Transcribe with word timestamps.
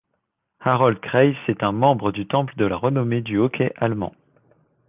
Harold 0.61 0.99
Kreis 1.03 1.35
est 1.47 1.61
un 1.61 1.71
membre 1.71 2.11
du 2.11 2.25
Temple 2.27 2.55
de 2.57 2.65
la 2.65 2.75
renommée 2.75 3.21
du 3.21 3.37
hockey 3.37 3.71
allemand. 3.77 4.13